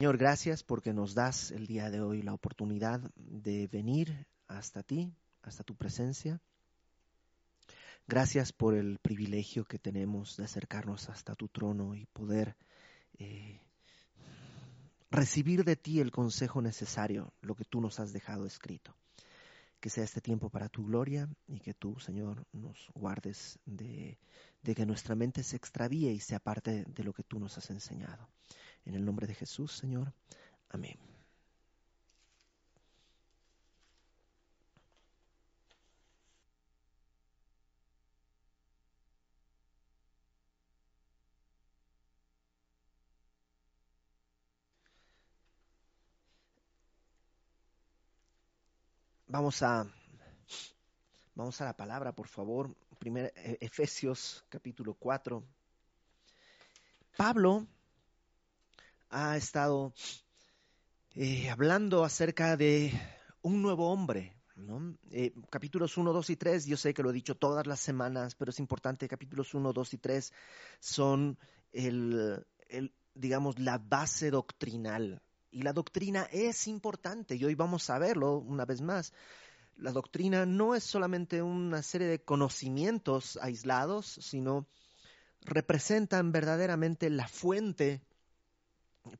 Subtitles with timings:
[0.00, 5.12] Señor, gracias porque nos das el día de hoy la oportunidad de venir hasta ti,
[5.42, 6.40] hasta tu presencia.
[8.06, 12.54] Gracias por el privilegio que tenemos de acercarnos hasta tu trono y poder
[13.18, 13.60] eh,
[15.10, 18.94] recibir de ti el consejo necesario, lo que tú nos has dejado escrito.
[19.80, 24.16] Que sea este tiempo para tu gloria y que tú, Señor, nos guardes de,
[24.62, 27.68] de que nuestra mente se extravíe y sea parte de lo que tú nos has
[27.70, 28.28] enseñado.
[28.88, 30.14] En el nombre de Jesús, Señor.
[30.70, 30.98] Amén.
[49.26, 49.86] Vamos a,
[51.34, 52.74] vamos a la palabra, por favor.
[52.98, 55.44] Primero, e, Efesios capítulo 4.
[57.18, 57.66] Pablo
[59.10, 59.92] ha estado
[61.14, 62.92] eh, hablando acerca de
[63.42, 64.36] un nuevo hombre.
[64.56, 64.96] ¿no?
[65.10, 68.34] Eh, capítulos 1, 2 y 3, yo sé que lo he dicho todas las semanas,
[68.34, 70.32] pero es importante, capítulos 1, 2 y 3
[70.80, 71.38] son
[71.72, 72.44] el,
[73.14, 78.64] digamos, la base doctrinal y la doctrina es importante y hoy vamos a verlo una
[78.64, 79.12] vez más.
[79.76, 84.66] La doctrina no es solamente una serie de conocimientos aislados, sino
[85.40, 88.02] representan verdaderamente la fuente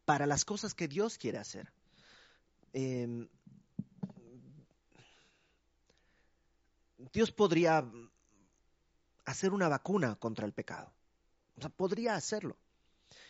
[0.04, 1.72] para las cosas que Dios quiere hacer.
[2.72, 3.28] Eh,
[7.12, 7.84] Dios podría
[9.24, 10.92] hacer una vacuna contra el pecado.
[11.56, 12.56] O sea, podría hacerlo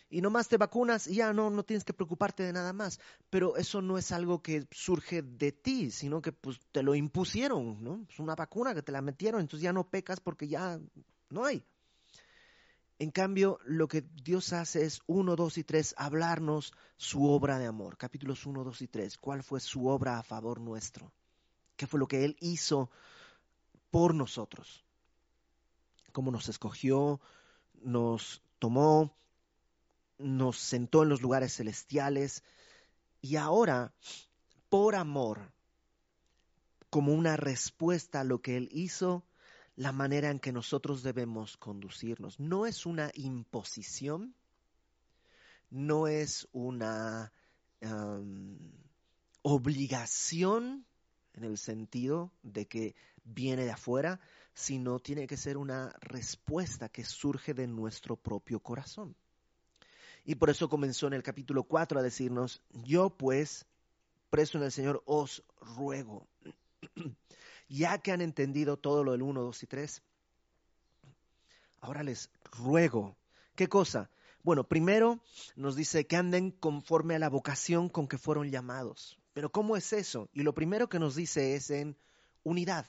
[0.09, 2.99] y nomás te vacunas y ya no, no tienes que preocuparte de nada más.
[3.29, 7.83] Pero eso no es algo que surge de ti, sino que pues te lo impusieron,
[7.83, 8.05] ¿no?
[8.09, 10.79] Es una vacuna que te la metieron, entonces ya no pecas porque ya
[11.29, 11.63] no hay.
[12.99, 17.65] En cambio, lo que Dios hace es uno, dos y tres, hablarnos su obra de
[17.65, 17.97] amor.
[17.97, 19.17] Capítulos uno, dos y tres.
[19.17, 21.13] ¿Cuál fue su obra a favor nuestro?
[21.77, 22.91] ¿Qué fue lo que Él hizo
[23.89, 24.83] por nosotros?
[26.11, 27.21] ¿Cómo nos escogió?
[27.81, 29.15] Nos tomó,
[30.17, 32.43] nos sentó en los lugares celestiales
[33.21, 33.93] y ahora,
[34.67, 35.53] por amor,
[36.89, 39.23] como una respuesta a lo que Él hizo,
[39.79, 42.37] la manera en que nosotros debemos conducirnos.
[42.37, 44.35] No es una imposición,
[45.69, 47.31] no es una
[47.81, 48.57] um,
[49.41, 50.85] obligación
[51.33, 54.19] en el sentido de que viene de afuera,
[54.53, 59.15] sino tiene que ser una respuesta que surge de nuestro propio corazón.
[60.25, 63.65] Y por eso comenzó en el capítulo 4 a decirnos, yo pues,
[64.29, 65.41] preso en el Señor, os
[65.77, 66.27] ruego,
[67.69, 70.01] ya que han entendido todo lo del 1, 2 y 3,
[71.81, 73.15] ahora les ruego.
[73.55, 74.09] ¿Qué cosa?
[74.41, 75.19] Bueno, primero
[75.55, 79.19] nos dice que anden conforme a la vocación con que fueron llamados.
[79.33, 80.29] Pero ¿cómo es eso?
[80.33, 81.95] Y lo primero que nos dice es en
[82.43, 82.85] unidad.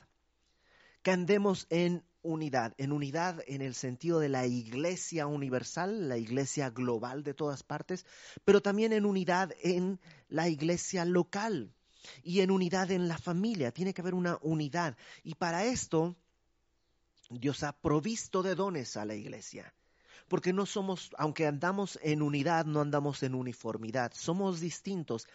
[1.02, 6.70] Que andemos en unidad, en unidad en el sentido de la iglesia universal, la iglesia
[6.70, 8.06] global de todas partes,
[8.44, 11.74] pero también en unidad en la iglesia local
[12.22, 13.72] y en unidad en la familia.
[13.72, 14.96] Tiene que haber una unidad.
[15.22, 16.16] Y para esto,
[17.30, 19.72] Dios ha provisto de dones a la iglesia.
[20.28, 24.12] Porque no somos, aunque andamos en unidad, no andamos en uniformidad.
[24.14, 25.26] Somos distintos,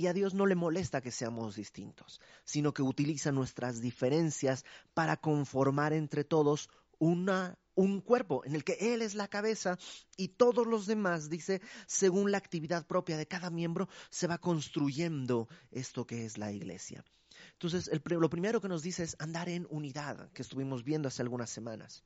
[0.00, 4.64] y a Dios no le molesta que seamos distintos, sino que utiliza nuestras diferencias
[4.94, 9.78] para conformar entre todos una, un cuerpo en el que Él es la cabeza
[10.16, 15.48] y todos los demás, dice, según la actividad propia de cada miembro, se va construyendo
[15.70, 17.04] esto que es la iglesia.
[17.52, 21.50] Entonces, lo primero que nos dice es andar en unidad, que estuvimos viendo hace algunas
[21.50, 22.04] semanas.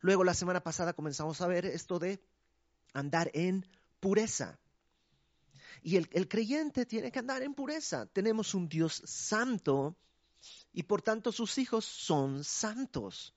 [0.00, 2.22] Luego, la semana pasada comenzamos a ver esto de
[2.92, 3.66] andar en
[4.00, 4.58] pureza.
[5.82, 8.06] Y el creyente tiene que andar en pureza.
[8.06, 9.96] Tenemos un Dios santo
[10.72, 13.34] y por tanto sus hijos son santos.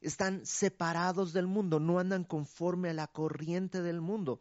[0.00, 4.40] Están separados del mundo, no andan conforme a la corriente del mundo.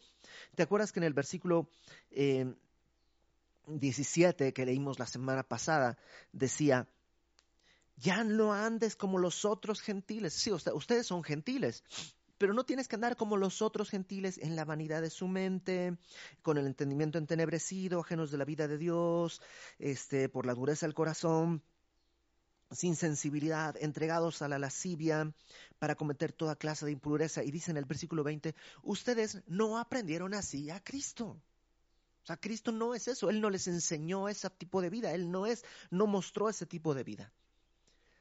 [0.56, 1.70] ¿Te acuerdas que en el versículo
[2.12, 2.54] eh,
[3.68, 5.98] 17 que leímos la semana pasada
[6.32, 6.88] decía,
[7.98, 10.34] ya no andes como los otros gentiles.
[10.34, 11.84] Sí, ustedes son gentiles,
[12.38, 15.98] pero no tienes que andar como los otros gentiles en la vanidad de su mente,
[16.42, 19.42] con el entendimiento entenebrecido, ajenos de la vida de Dios,
[19.80, 21.64] este, por la dureza del corazón,
[22.72, 25.34] sin sensibilidad, entregados a la lascivia
[25.80, 27.44] para cometer toda clase de impureza.
[27.44, 31.38] Y dice en el versículo 20, ustedes no aprendieron así a Cristo.
[32.24, 35.32] O sea, Cristo no es eso, Él no les enseñó ese tipo de vida, Él
[35.32, 37.32] no es, no mostró ese tipo de vida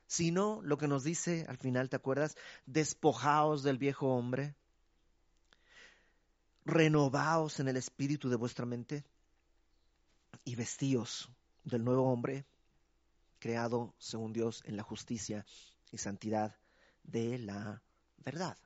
[0.07, 2.37] sino lo que nos dice al final, ¿te acuerdas?
[2.67, 4.55] Despojaos del viejo hombre,
[6.65, 9.05] renovaos en el espíritu de vuestra mente
[10.45, 11.29] y vestíos
[11.65, 12.45] del nuevo hombre
[13.39, 15.45] creado según Dios en la justicia
[15.91, 16.57] y santidad
[17.03, 17.83] de la
[18.19, 18.57] verdad.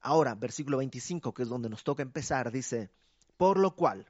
[0.00, 2.90] Ahora, versículo 25, que es donde nos toca empezar, dice,
[3.36, 4.06] por lo cual,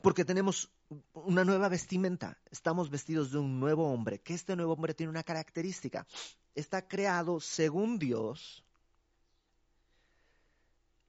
[0.00, 0.70] porque tenemos
[1.12, 5.24] una nueva vestimenta, estamos vestidos de un nuevo hombre, que este nuevo hombre tiene una
[5.24, 6.06] característica,
[6.54, 8.64] está creado según Dios.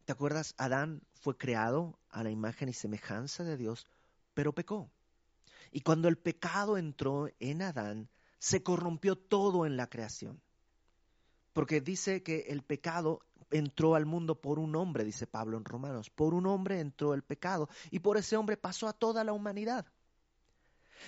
[0.05, 0.55] ¿Te acuerdas?
[0.57, 3.85] Adán fue creado a la imagen y semejanza de Dios,
[4.33, 4.89] pero pecó.
[5.75, 8.07] Y cuando el pecado entró en Adán,
[8.39, 10.41] se corrompió todo en la creación.
[11.51, 13.19] Porque dice que el pecado
[13.51, 16.09] entró al mundo por un hombre, dice Pablo en Romanos.
[16.09, 19.85] Por un hombre entró el pecado y por ese hombre pasó a toda la humanidad.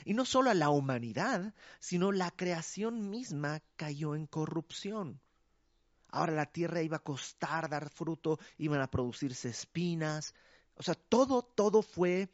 [0.04, 5.22] Y no solo a la humanidad, sino la creación misma cayó en corrupción.
[6.10, 10.36] Ahora la tierra iba a costar dar fruto, iban a producirse espinas.
[10.75, 12.28] O sea, todo, todo fue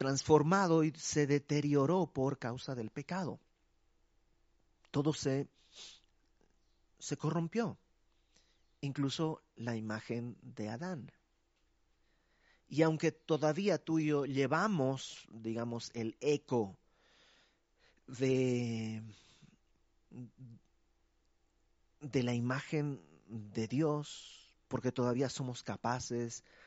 [0.00, 3.38] transformado y se deterioró por causa del pecado.
[4.90, 5.46] Todo se,
[6.98, 7.76] se corrompió
[8.80, 11.12] incluso la imagen de Adán.
[12.66, 16.78] Y aunque todavía tú y yo llevamos, digamos, el eco
[18.06, 19.02] de,
[22.00, 26.59] de la imagen de Dios, porque todavía somos capaces de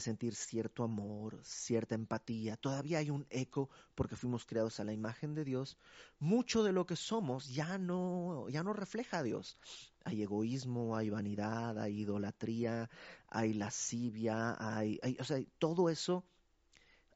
[0.00, 2.56] sentir cierto amor, cierta empatía.
[2.56, 5.76] Todavía hay un eco porque fuimos creados a la imagen de Dios.
[6.18, 9.58] Mucho de lo que somos ya no, ya no refleja a Dios.
[10.04, 12.88] Hay egoísmo, hay vanidad, hay idolatría,
[13.28, 15.00] hay lascivia, hay,
[15.58, 16.24] todo eso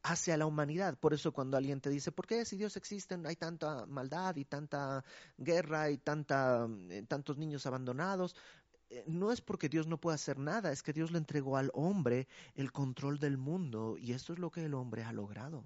[0.03, 0.99] hace a la humanidad.
[0.99, 4.45] Por eso cuando alguien te dice, ¿por qué si Dios existe hay tanta maldad y
[4.45, 5.05] tanta
[5.37, 8.35] guerra y tanta, eh, tantos niños abandonados?
[8.91, 11.71] Eh, no es porque Dios no pueda hacer nada, es que Dios le entregó al
[11.75, 15.65] hombre el control del mundo y esto es lo que el hombre ha logrado.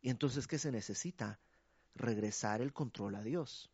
[0.00, 1.38] Y entonces, ¿qué se necesita?
[1.94, 3.70] Regresar el control a Dios.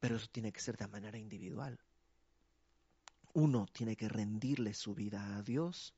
[0.00, 1.78] Pero eso tiene que ser de manera individual.
[3.34, 5.94] Uno tiene que rendirle su vida a Dios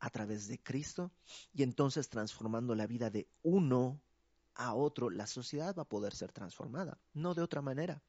[0.00, 1.12] a través de Cristo
[1.54, 4.00] y entonces transformando la vida de uno
[4.54, 8.02] a otro, la sociedad va a poder ser transformada, no de otra manera.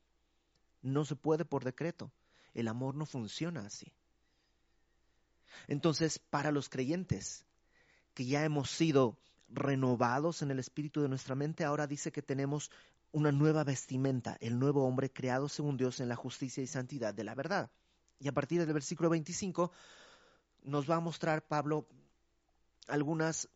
[0.81, 2.11] No se puede por decreto.
[2.53, 3.91] El amor no funciona así.
[5.67, 7.45] Entonces, para los creyentes
[8.13, 9.17] que ya hemos sido
[9.49, 12.71] renovados en el espíritu de nuestra mente, ahora dice que tenemos
[13.11, 17.23] una nueva vestimenta, el nuevo hombre creado según Dios en la justicia y santidad de
[17.23, 17.71] la verdad.
[18.19, 19.71] Y a partir del versículo 25
[20.63, 21.87] nos va a mostrar Pablo
[22.87, 23.49] algunas,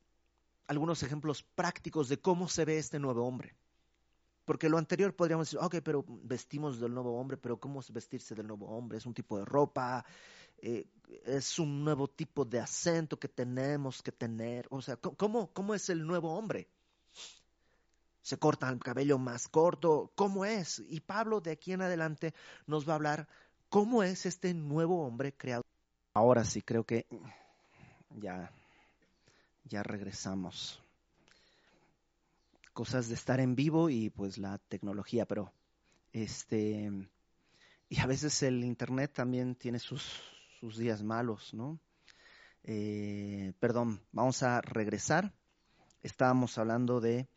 [0.68, 3.56] algunos ejemplos prácticos de cómo se ve este nuevo hombre.
[4.46, 8.36] Porque lo anterior podríamos decir, ok, pero vestimos del nuevo hombre, pero ¿cómo es vestirse
[8.36, 8.98] del nuevo hombre?
[8.98, 10.04] Es un tipo de ropa,
[10.58, 10.88] eh,
[11.26, 14.68] es un nuevo tipo de acento que tenemos que tener.
[14.70, 16.68] O sea, ¿cómo, cómo es el nuevo hombre?
[18.22, 20.12] ¿Se corta el cabello más corto?
[20.16, 20.84] ¿Cómo es?
[20.90, 22.34] Y Pablo de aquí en adelante
[22.68, 23.28] nos va a hablar
[23.70, 25.64] cómo es este nuevo hombre creado.
[26.14, 27.08] Ahora sí, creo que
[28.20, 28.52] ya,
[29.66, 30.82] ya regresamos
[32.74, 35.54] cosas de estar en vivo y pues la tecnología, pero
[36.12, 36.92] este
[37.90, 40.22] y a veces el internet también tiene sus,
[40.60, 41.80] sus días malos, ¿no?
[42.64, 45.34] Eh, perdón, vamos a regresar.
[46.02, 47.28] Estábamos hablando de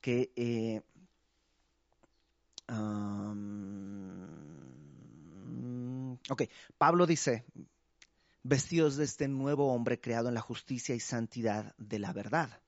[0.00, 0.82] que eh,
[6.30, 6.42] ok,
[6.78, 7.44] Pablo dice,
[8.42, 12.62] vestidos de este nuevo hombre creado en la justicia y santidad de la verdad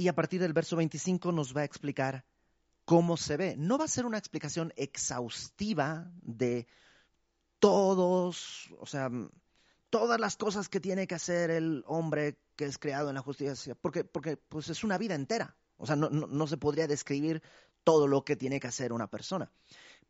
[0.00, 2.24] y a partir del verso 25 nos va a explicar
[2.86, 3.54] cómo se ve.
[3.58, 6.66] No va a ser una explicación exhaustiva de
[7.58, 9.10] todos, o sea,
[9.90, 13.74] todas las cosas que tiene que hacer el hombre que es creado en la justicia,
[13.74, 15.54] porque, porque pues es una vida entera.
[15.76, 17.42] O sea, no, no se podría describir
[17.84, 19.52] todo lo que tiene que hacer una persona.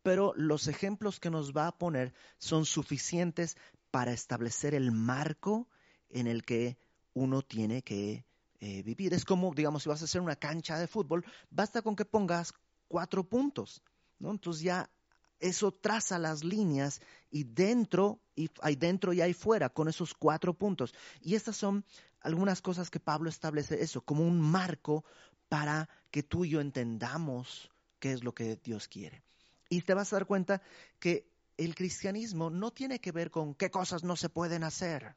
[0.04, 3.56] Pero los ejemplos que nos va a poner son suficientes
[3.90, 5.68] para establecer el marco
[6.08, 6.78] en el que
[7.12, 8.24] uno tiene que
[8.60, 9.14] eh, vivir.
[9.14, 12.52] Es como, digamos, si vas a hacer una cancha de fútbol, basta con que pongas
[12.88, 13.82] cuatro puntos.
[14.20, 14.90] Entonces ya
[15.38, 17.00] eso traza las líneas
[17.30, 20.94] y dentro, y hay dentro y hay fuera con esos cuatro puntos.
[21.22, 21.84] Y estas son
[22.20, 25.04] algunas cosas que Pablo establece eso, como un marco
[25.48, 29.22] para que tú y yo entendamos qué es lo que Dios quiere.
[29.70, 30.60] Y te vas a dar cuenta
[30.98, 35.16] que el cristianismo no tiene que ver con qué cosas no se pueden hacer,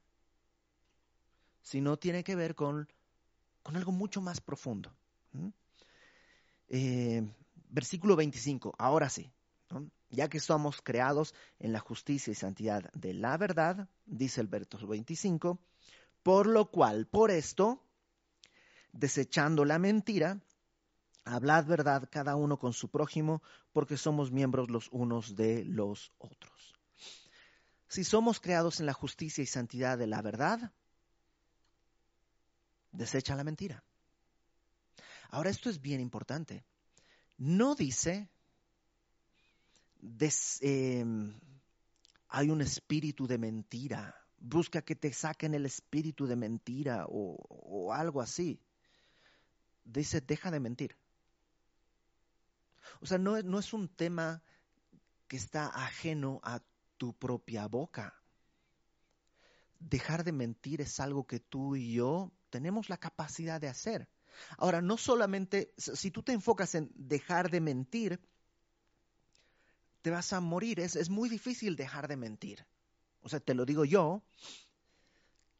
[1.61, 2.87] sino tiene que ver con
[3.63, 4.93] con algo mucho más profundo.
[6.67, 7.27] Eh,
[7.69, 9.31] versículo 25, ahora sí,
[10.09, 14.85] ya que estamos creados en la justicia y santidad de la verdad, dice el verso
[14.85, 15.59] 25,
[16.21, 17.83] por lo cual, por esto,
[18.91, 20.39] desechando la mentira,
[21.25, 23.41] hablad verdad cada uno con su prójimo,
[23.71, 26.75] porque somos miembros los unos de los otros.
[27.87, 30.71] Si somos creados en la justicia y santidad de la verdad,
[32.93, 33.83] desecha la mentira.
[35.29, 36.63] Ahora esto es bien importante.
[37.37, 38.29] No dice,
[40.61, 41.39] em,
[42.29, 48.21] hay un espíritu de mentira, busca que te saquen el espíritu de mentira o algo
[48.21, 48.61] así.
[49.83, 50.95] Dice, deja de mentir.
[53.01, 54.41] O sea, no, no es un tema
[55.27, 56.61] que está ajeno a
[56.97, 58.21] tu propia boca.
[59.79, 64.07] Dejar de mentir es algo que tú y yo tenemos la capacidad de hacer.
[64.59, 68.19] Ahora, no solamente, si tú te enfocas en dejar de mentir,
[70.03, 70.79] te vas a morir.
[70.79, 72.63] Es, es muy difícil dejar de mentir.
[73.23, 74.21] O sea, te lo digo yo,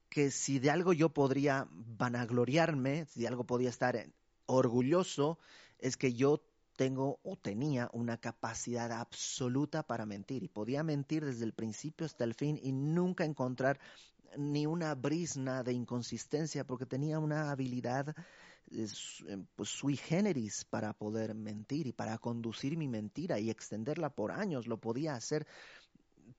[0.08, 3.98] que si de algo yo podría vanagloriarme, si de algo podría estar
[4.46, 5.40] orgulloso,
[5.80, 6.44] es que yo
[6.76, 12.24] tengo o tenía una capacidad absoluta para mentir y podía mentir desde el principio hasta
[12.24, 13.80] el fin y nunca encontrar
[14.38, 18.16] ni una brisna de inconsistencia porque tenía una habilidad
[18.72, 18.88] eh,
[19.28, 24.32] eh, pues, sui generis para poder mentir y para conducir mi mentira y extenderla por
[24.32, 24.68] años.
[24.68, 25.48] Lo podía hacer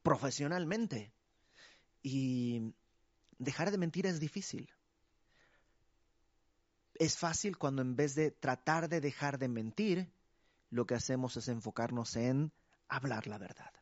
[0.03, 1.13] profesionalmente.
[2.03, 2.75] Y
[3.39, 4.71] dejar de mentir es difícil.
[6.95, 10.13] Es fácil cuando en vez de tratar de dejar de mentir,
[10.71, 12.53] lo que hacemos es enfocarnos en
[12.89, 13.73] hablar la verdad.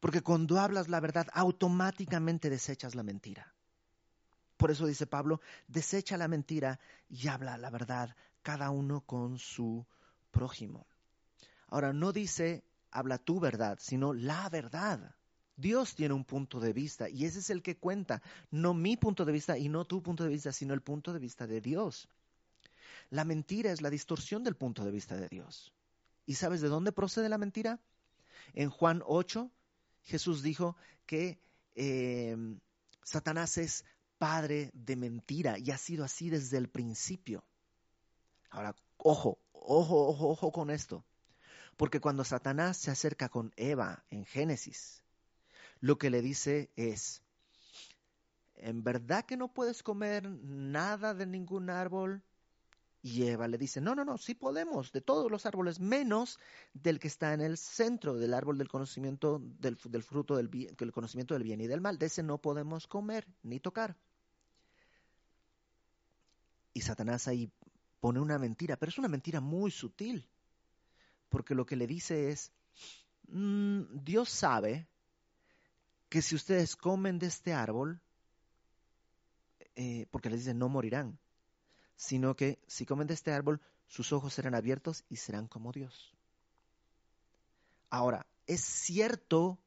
[0.00, 3.54] Porque cuando hablas la verdad, automáticamente desechas la mentira.
[4.56, 9.86] Por eso dice Pablo, desecha la mentira y habla la verdad, cada uno con su
[10.30, 10.86] prójimo.
[11.68, 15.14] Ahora, no dice habla tu verdad, sino la verdad.
[15.56, 19.24] Dios tiene un punto de vista y ese es el que cuenta, no mi punto
[19.24, 22.08] de vista y no tu punto de vista, sino el punto de vista de Dios.
[23.10, 25.72] La mentira es la distorsión del punto de vista de Dios.
[26.26, 27.78] ¿Y sabes de dónde procede la mentira?
[28.54, 29.50] En Juan 8,
[30.04, 31.38] Jesús dijo que
[31.74, 32.36] eh,
[33.02, 33.84] Satanás es
[34.18, 37.44] padre de mentira y ha sido así desde el principio.
[38.50, 41.04] Ahora, ojo, ojo, ojo, ojo con esto.
[41.76, 45.02] Porque cuando Satanás se acerca con Eva en Génesis,
[45.80, 47.22] lo que le dice es,
[48.54, 52.22] ¿en verdad que no puedes comer nada de ningún árbol?
[53.06, 56.38] Y Eva le dice, no, no, no, sí podemos, de todos los árboles, menos
[56.72, 60.90] del que está en el centro del árbol del conocimiento, del, fruto del, bien, del
[60.90, 61.98] conocimiento del bien y del mal.
[61.98, 63.94] De ese no podemos comer ni tocar.
[66.72, 67.52] Y Satanás ahí
[68.00, 70.26] pone una mentira, pero es una mentira muy sutil,
[71.28, 72.52] porque lo que le dice es,
[73.28, 74.88] mm, Dios sabe
[76.08, 78.00] que si ustedes comen de este árbol,
[79.74, 81.18] eh, porque les dice, no morirán
[82.04, 86.14] sino que si comen de este árbol, sus ojos serán abiertos y serán como Dios.
[87.88, 89.58] Ahora, es cierto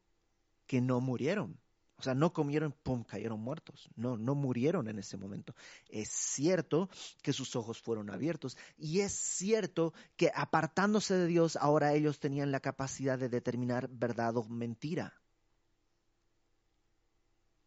[0.67, 1.57] que no murieron.
[1.99, 3.89] O sea, no comieron, pum, cayeron muertos.
[3.95, 5.55] No, no murieron en ese momento.
[5.89, 6.89] Es cierto
[7.23, 8.55] que sus ojos fueron abiertos.
[8.77, 14.37] Y es cierto que apartándose de Dios, ahora ellos tenían la capacidad de determinar verdad
[14.37, 15.19] o mentira.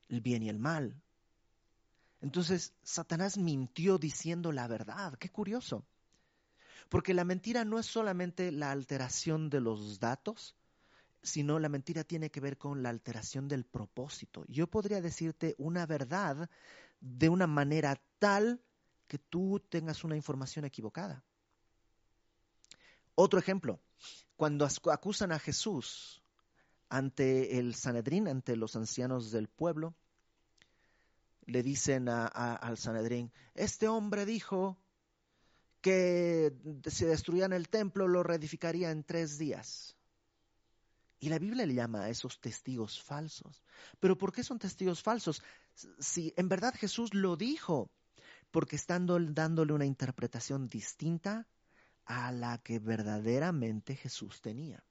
[0.09, 1.03] El bien y el mal.
[2.21, 5.15] Entonces, Satanás mintió diciendo la verdad.
[5.19, 5.85] Qué curioso.
[6.89, 10.57] Porque la mentira no es solamente la alteración de los datos,
[11.23, 14.45] sino la mentira tiene que ver con la alteración del propósito.
[14.49, 16.51] Yo podría decirte una verdad
[17.01, 18.61] de una manera tal
[19.07, 21.23] que tú tengas una información equivocada.
[23.15, 23.81] Otro ejemplo,
[24.37, 26.23] cuando acusan a Jesús
[26.89, 29.95] ante el Sanedrín, ante los ancianos del pueblo,
[31.51, 34.79] le dicen al Sanedrín, este hombre dijo
[35.81, 36.53] que
[36.87, 39.97] si destruían el templo lo reedificaría en tres días.
[41.19, 43.63] Y la Biblia le llama a esos testigos falsos.
[43.99, 45.43] Pero ¿por qué son testigos falsos?
[45.99, 47.91] Si en verdad Jesús lo dijo,
[48.51, 51.47] porque están dándole una interpretación distinta
[52.07, 54.83] a la que verdaderamente Jesús tenía.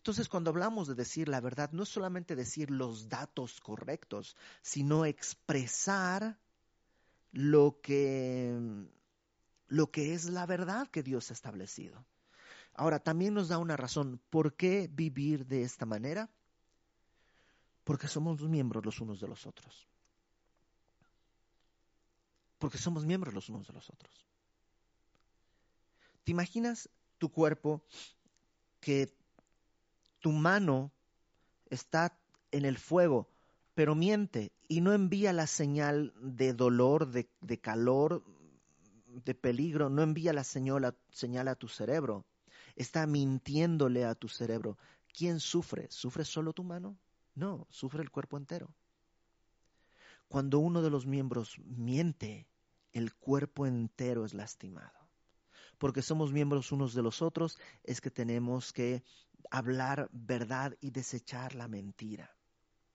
[0.00, 5.04] Entonces, cuando hablamos de decir la verdad, no es solamente decir los datos correctos, sino
[5.04, 6.38] expresar
[7.32, 8.58] lo que,
[9.68, 12.02] lo que es la verdad que Dios ha establecido.
[12.72, 14.18] Ahora, también nos da una razón.
[14.30, 16.30] ¿Por qué vivir de esta manera?
[17.84, 19.86] Porque somos miembros los unos de los otros.
[22.58, 24.14] Porque somos miembros los unos de los otros.
[26.24, 26.88] ¿Te imaginas
[27.18, 27.82] tu cuerpo
[28.80, 29.19] que
[30.20, 30.92] tu mano
[31.70, 32.16] está
[32.52, 33.28] en el fuego,
[33.74, 38.22] pero miente y no envía la señal de dolor, de, calor,
[39.06, 42.24] de peligro, no envía la señal a, señal a tu cerebro.
[42.76, 44.78] Está mintiéndole a tu cerebro.
[45.12, 45.88] ¿Quién sufre?
[45.90, 46.96] ¿Sufre solo tu mano?
[47.34, 48.72] No, sufre el cuerpo entero.
[50.28, 52.46] Cuando uno de los miembros miente,
[52.92, 54.98] el cuerpo entero es lastimado.
[55.78, 59.02] Porque somos miembros unos de los otros, es que tenemos que
[59.50, 62.34] hablar verdad y desechar la mentira.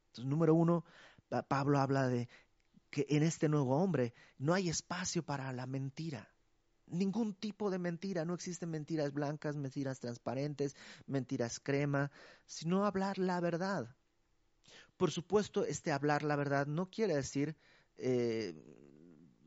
[0.08, 0.86] Entonces, número uno,
[1.48, 2.30] Pablo habla de
[2.90, 6.30] que en este nuevo hombre no hay espacio para la mentira.
[6.88, 10.76] Ningún tipo de mentira, no existen mentiras blancas, mentiras transparentes,
[11.08, 12.12] mentiras crema,
[12.46, 13.96] sino hablar la verdad.
[14.98, 17.58] Por supuesto, este hablar la verdad no quiere decir
[17.98, 18.54] eh,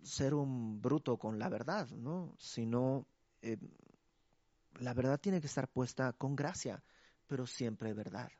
[0.02, 2.34] ser un bruto con la verdad, ¿no?
[2.38, 3.06] Sino
[3.40, 3.56] eh,
[4.78, 6.82] la verdad tiene que estar puesta con gracia,
[7.26, 8.30] pero siempre verdad.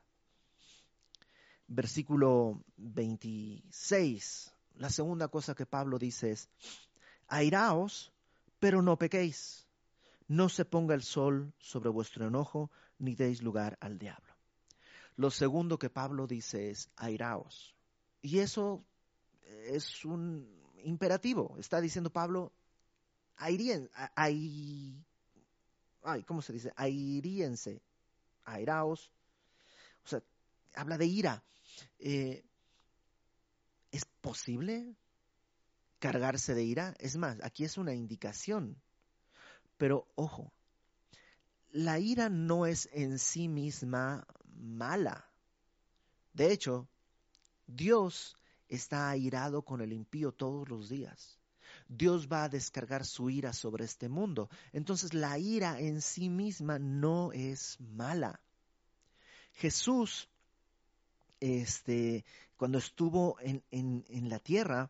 [1.67, 4.51] Versículo 26.
[4.75, 6.49] La segunda cosa que Pablo dice es,
[7.27, 8.11] airaos,
[8.59, 9.67] pero no pequéis.
[10.27, 14.33] No se ponga el sol sobre vuestro enojo, ni deis lugar al diablo.
[15.15, 17.75] Lo segundo que Pablo dice es, airaos.
[18.21, 18.83] Y eso
[19.67, 20.47] es un
[20.83, 21.55] imperativo.
[21.59, 22.53] Está diciendo Pablo,
[23.37, 23.89] airíen,
[26.03, 26.71] ay, ¿cómo se dice?
[26.75, 27.81] Airíense,
[28.45, 29.11] airaos.
[30.05, 30.23] O sea,
[30.75, 31.43] habla de ira.
[31.99, 32.43] Eh,
[33.91, 34.95] ¿Es posible
[35.99, 36.95] cargarse de ira?
[36.99, 38.81] Es más, aquí es una indicación.
[39.77, 40.51] Pero ojo,
[41.71, 44.25] la ira no es en sí misma
[44.55, 45.29] mala.
[46.33, 46.87] De hecho,
[47.67, 48.35] Dios
[48.67, 51.38] está airado con el impío todos los días.
[51.89, 54.49] Dios va a descargar su ira sobre este mundo.
[54.71, 58.39] Entonces la ira en sí misma no es mala.
[59.55, 60.29] Jesús,
[61.41, 62.23] este,
[62.55, 64.89] cuando estuvo en, en la tierra,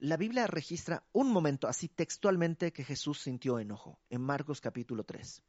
[0.00, 5.42] la Biblia registra un momento así textualmente que Jesús sintió enojo, en Marcos capítulo 3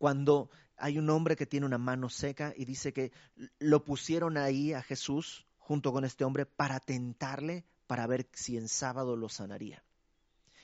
[0.00, 3.12] cuando hay un hombre que tiene una mano seca y dice que
[3.58, 8.68] lo pusieron ahí a Jesús junto con este hombre para tentarle, para ver si en
[8.68, 9.82] sábado lo sanaría.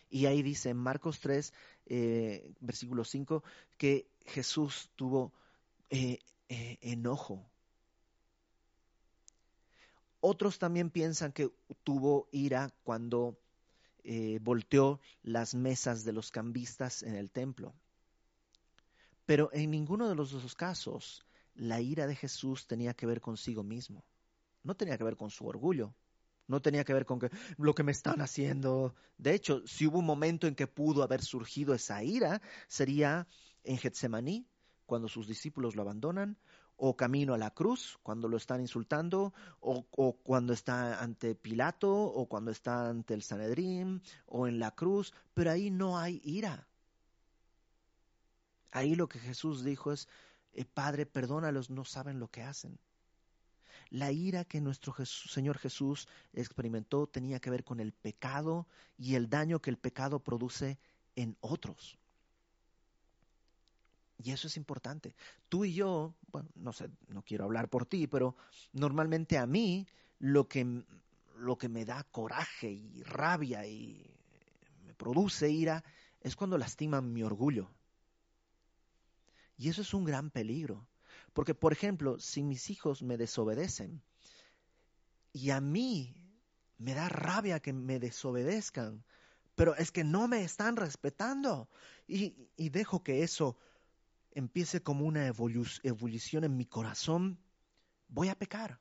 [0.08, 1.52] Y ahí dice en Marcos 3,
[1.86, 3.42] eh, versículo 5,
[3.76, 5.32] que Jesús tuvo
[5.90, 7.44] eh, eh, enojo.
[10.20, 11.50] Otros también piensan que
[11.82, 13.36] tuvo ira cuando
[14.40, 17.74] volteó las mesas de los cambistas en el templo.
[19.24, 23.64] Pero en ninguno de los dos casos la ira de Jesús tenía que ver consigo
[23.64, 24.04] mismo.
[24.62, 25.92] No tenía que ver con su orgullo.
[26.48, 28.94] No tenía que ver con que lo que me están haciendo.
[29.18, 33.26] De hecho, si hubo un momento en que pudo haber surgido esa ira, sería
[33.64, 34.46] en Getsemaní,
[34.86, 36.38] cuando sus discípulos lo abandonan,
[36.76, 39.84] o camino a la cruz, cuando lo están insultando, o,
[40.22, 45.50] cuando está ante Pilato, o cuando está ante el Sanedrín, o en la cruz, pero
[45.50, 46.68] ahí no hay ira.
[48.70, 50.06] Ahí lo que Jesús dijo es,
[50.52, 52.78] eh, Padre, perdónalos, no saben lo que hacen.
[53.90, 58.66] La ira que nuestro Señor Jesús experimentó tenía que ver con el pecado
[58.98, 60.78] y el daño que el pecado produce
[61.14, 61.98] en otros.
[64.22, 65.14] Y eso es importante.
[65.48, 68.34] Tú y yo, bueno, no sé, no quiero hablar por ti, pero
[68.72, 69.86] normalmente a mí
[70.18, 70.82] lo que,
[71.36, 74.10] lo que me da coraje y rabia y
[74.86, 75.84] me produce ira
[76.22, 77.70] es cuando lastiman mi orgullo.
[79.58, 80.86] Y eso es un gran peligro.
[81.36, 84.02] Porque, por ejemplo, si mis hijos me desobedecen
[85.34, 86.16] y a mí
[86.78, 89.04] me da rabia que me desobedezcan,
[89.54, 91.68] pero es que no me están respetando
[92.08, 93.58] y, dejo que eso
[94.30, 97.38] empiece como una evolución en mi corazón,
[98.08, 98.80] voy a pecar.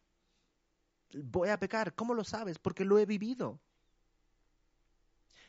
[1.11, 1.93] Voy a pecar.
[1.93, 2.57] ¿Cómo lo sabes?
[2.57, 3.59] Porque lo he vivido.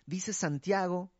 [0.06, 1.12] Dice Santiago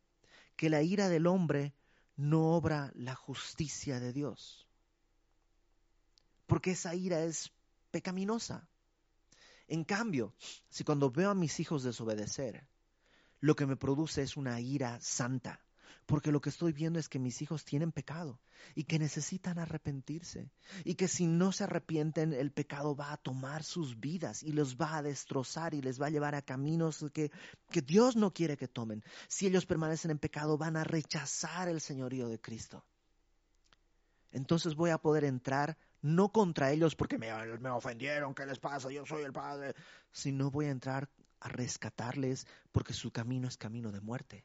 [0.57, 1.77] que la ira del hombre
[2.17, 4.66] no obra la justicia de Dios.
[6.47, 7.53] Porque esa ira es
[7.91, 8.69] pecaminosa.
[9.69, 10.35] En cambio,
[10.69, 12.69] si cuando veo a mis hijos desobedecer,
[13.41, 15.61] lo que me produce es una ira santa,
[16.07, 18.41] porque lo que estoy viendo es que mis hijos tienen pecado
[18.75, 20.51] y que necesitan arrepentirse
[20.85, 24.77] y que si no se arrepienten el pecado va a tomar sus vidas y los
[24.77, 27.33] va a destrozar y les va a llevar a caminos que,
[27.71, 29.03] que Dios no quiere que tomen.
[29.29, 32.85] Si ellos permanecen en pecado van a rechazar el señorío de Cristo.
[34.31, 37.31] Entonces voy a poder entrar no contra ellos porque me,
[37.71, 38.91] ofendieron, ¿qué les pasa?
[38.91, 39.75] Yo soy el Padre,
[40.13, 41.09] sino voy a entrar
[41.41, 44.45] a rescatarles porque su camino es camino de muerte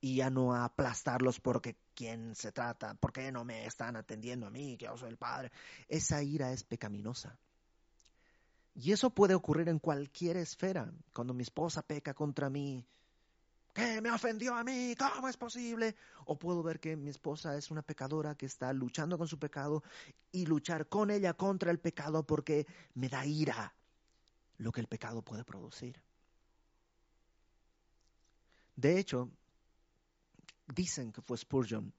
[0.00, 4.46] y ya no a aplastarlos porque quién se trata, por qué no me están atendiendo
[4.46, 5.52] a mí, que yo soy el padre.
[5.88, 7.38] Esa ira es pecaminosa.
[8.74, 10.90] Y eso puede ocurrir en cualquier esfera.
[11.12, 12.86] Cuando mi esposa peca contra mí,
[13.80, 14.94] ¿qué me ofendió a mí?
[14.96, 15.96] ¿Cómo es posible?
[16.26, 19.82] O puedo ver que mi esposa es una pecadora que está luchando con su pecado
[20.32, 23.74] y luchar con ella contra el pecado porque me da ira
[24.58, 26.02] lo que el pecado puede producir.
[28.76, 29.30] De hecho,
[30.66, 31.92] dicen que fue Spurgeon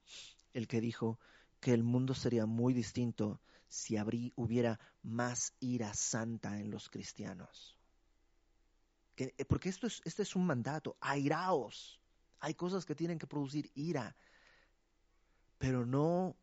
[0.53, 1.19] el que dijo
[1.59, 3.95] que el mundo sería muy distinto si
[4.35, 7.80] hubiera más ira santa en los cristianos.
[9.17, 11.99] Eh, porque esto es, este es un mandato, airaos.
[12.39, 14.15] Hay cosas que tienen que producir ira,
[15.57, 16.35] pero no,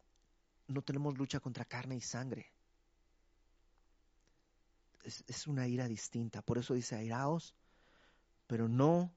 [0.68, 2.52] no tenemos lucha contra carne y sangre.
[5.02, 7.54] Es, es una ira distinta, por eso dice airaos,
[8.46, 9.12] pero no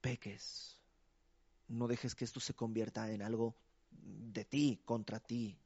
[0.00, 0.80] peques.
[1.68, 3.56] No dejes que esto se convierta en algo
[3.90, 5.58] de ti, contra ti,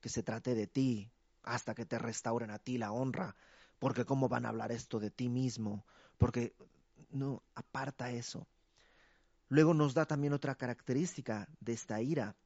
[0.00, 1.10] que se trate de ti,
[1.42, 3.36] hasta que te restauren a ti la honra,
[3.78, 5.84] porque cómo van a hablar esto de ti mismo,
[6.22, 6.54] porque
[7.10, 8.46] no, aparta eso.
[9.48, 12.36] Luego nos da también otra característica de esta ira.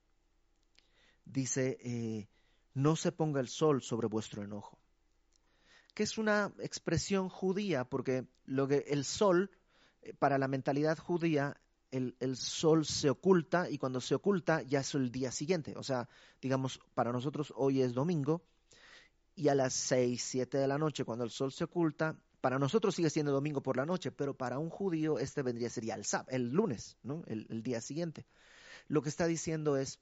[1.26, 2.26] Dice, eh,
[2.72, 4.78] no se ponga el sol sobre vuestro enojo,
[5.92, 9.50] que es una expresión judía, porque lo que el sol,
[10.00, 11.60] eh, para la mentalidad judía,
[11.90, 15.74] el, sol se oculta y cuando se oculta ya es el día siguiente.
[15.76, 16.08] O sea,
[16.40, 18.40] digamos, para nosotros hoy es domingo
[19.34, 22.94] y a las seis, siete de la noche, cuando el sol se oculta, para nosotros
[22.94, 26.50] sigue siendo domingo por la noche, pero para un judío este vendría sería el, el
[26.52, 27.24] lunes, ¿no?
[27.26, 28.24] El, día siguiente.
[28.86, 29.98] Lo que está diciendo es,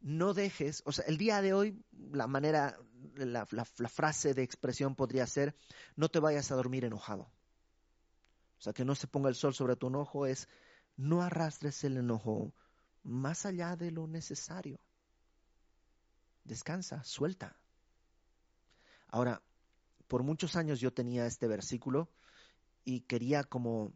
[0.00, 2.78] no dejes, o sea, el día de hoy, la manera,
[3.16, 3.44] la
[3.88, 5.56] frase de expresión podría ser,
[5.96, 7.22] no te vayas a dormir enojado.
[7.22, 10.46] O sea, que no se ponga el sol sobre tu enojo es
[10.96, 12.54] no arrastres el enojo
[13.02, 14.78] más allá de lo necesario.
[16.44, 17.56] Descansa, suelta.
[19.08, 19.42] Ahora,
[20.08, 22.08] por muchos años yo tenía este versículo
[22.84, 23.92] y quería como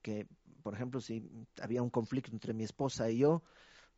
[0.00, 0.26] que,
[0.62, 1.28] por ejemplo, si
[1.60, 3.42] había un conflicto entre mi esposa y yo,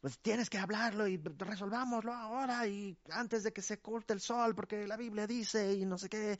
[0.01, 4.55] pues tienes que hablarlo y resolvámoslo ahora y antes de que se corte el sol,
[4.55, 6.39] porque la Biblia dice y no sé qué.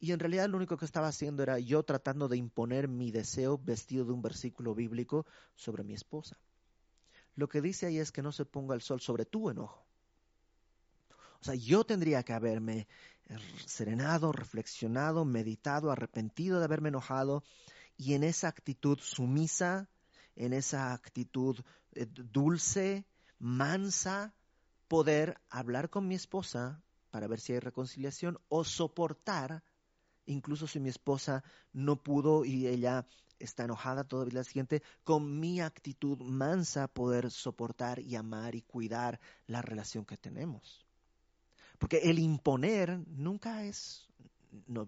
[0.00, 3.58] Y en realidad lo único que estaba haciendo era yo tratando de imponer mi deseo
[3.58, 6.36] vestido de un versículo bíblico sobre mi esposa.
[7.36, 9.84] Lo que dice ahí es que no se ponga el sol sobre tu enojo.
[11.40, 12.88] O sea, yo tendría que haberme
[13.66, 17.42] serenado, reflexionado, meditado, arrepentido de haberme enojado
[17.96, 19.88] y en esa actitud sumisa,
[20.36, 21.58] en esa actitud
[21.92, 23.06] eh, dulce,
[23.38, 24.34] mansa,
[24.88, 29.62] poder hablar con mi esposa para ver si hay reconciliación o soportar
[30.26, 33.06] incluso si mi esposa no pudo y ella
[33.38, 39.20] está enojada todavía la siguiente, con mi actitud mansa poder soportar y amar y cuidar
[39.46, 40.86] la relación que tenemos.
[41.78, 44.08] Porque el imponer nunca es,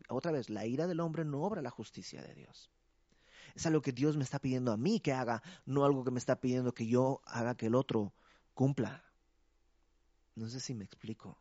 [0.09, 2.71] otra vez, la ira del hombre no obra la justicia de Dios.
[3.55, 6.19] Es algo que Dios me está pidiendo a mí que haga, no algo que me
[6.19, 8.13] está pidiendo que yo haga que el otro
[8.55, 9.03] cumpla.
[10.35, 11.39] No sé si me explico.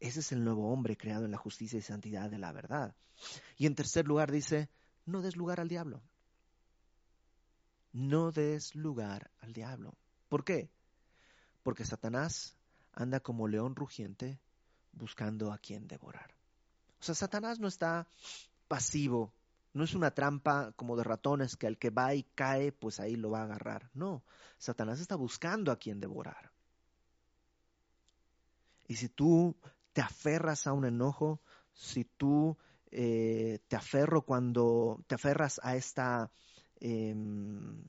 [0.00, 2.94] Ese es el nuevo hombre creado en la justicia y santidad de la verdad.
[3.56, 4.70] Y en tercer lugar dice,
[5.06, 6.02] no des lugar al diablo.
[7.92, 9.96] No des lugar al diablo.
[10.28, 10.70] ¿Por qué?
[11.62, 12.57] Porque Satanás
[12.98, 14.40] anda como león rugiente
[14.92, 16.34] buscando a quien devorar.
[17.00, 18.08] O sea, Satanás no está
[18.66, 19.32] pasivo,
[19.72, 23.14] no es una trampa como de ratones que al que va y cae, pues ahí
[23.14, 23.88] lo va a agarrar.
[23.94, 24.24] No,
[24.58, 26.50] Satanás está buscando a quien devorar.
[28.88, 29.56] Y si tú
[29.92, 31.40] te aferras a un enojo,
[31.74, 32.56] si tú
[32.90, 36.32] eh, te aferro cuando te aferras a esta
[36.80, 37.84] em,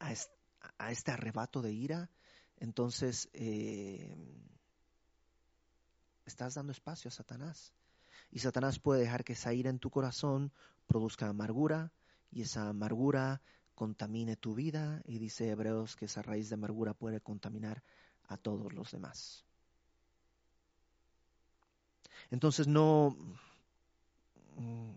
[0.00, 2.10] a, este arrebato de ira,
[2.58, 4.46] entonces em,
[6.24, 7.72] estás dando espacio a Satanás.
[8.30, 10.52] Y Satanás puede dejar que esa ira en tu corazón
[10.86, 11.92] produzca amargura
[12.30, 13.40] y esa amargura
[13.74, 17.82] contamine tu vida y dice Hebreos que esa raíz de amargura puede contaminar
[18.28, 19.44] a todos los demás.
[22.30, 23.16] Entonces no...
[24.56, 24.94] Mm,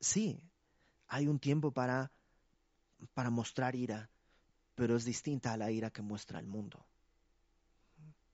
[0.00, 0.42] sí,
[1.06, 2.10] hay un tiempo para,
[3.14, 4.10] para mostrar ira,
[4.80, 6.82] pero es distinta a la ira que muestra el mundo.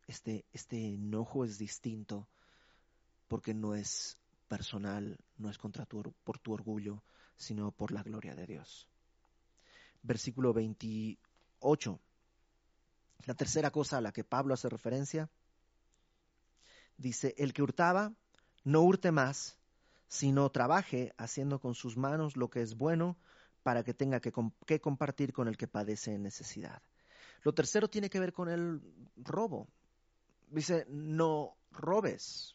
[0.06, 2.28] Este, este enojo es distinto
[3.26, 7.02] porque no es personal, no es contra tu, por tu orgullo,
[7.36, 8.86] sino por la gloria de Dios.
[10.04, 11.98] Versículo 28.
[13.24, 15.28] La tercera cosa a la que Pablo hace referencia
[16.96, 18.12] Dice, el que hurtaba,
[18.62, 19.58] no hurte más,
[20.06, 23.16] sino trabaje haciendo con sus manos lo que es bueno
[23.66, 24.30] para que tenga que,
[24.80, 26.80] compartir con el que padece necesidad.
[27.42, 28.80] Lo tercero tiene que ver con el
[29.16, 29.66] robo.
[30.52, 32.54] Dice, no robes.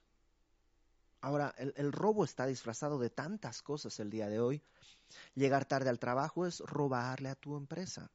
[1.19, 4.63] Ahora, el, el, robo está disfrazado de tantas cosas el día de hoy.
[5.35, 8.09] Llegar tarde al trabajo es robarle a tu empresa.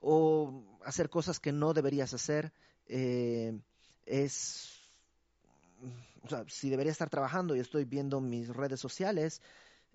[0.00, 2.50] O hacer cosas que no deberías hacer
[2.86, 3.60] eh,
[4.06, 4.70] es...
[6.22, 9.42] O sea, si debería estar trabajando y estoy viendo mis redes sociales,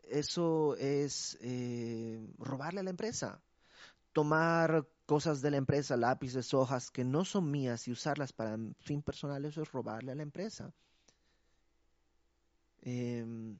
[0.09, 3.41] eso es eh, robarle a la empresa.
[4.13, 9.01] Tomar cosas de la empresa, lápices, hojas que no son mías y usarlas para fin
[9.01, 10.73] personal, eso es robarle a la empresa.
[12.81, 13.57] Em,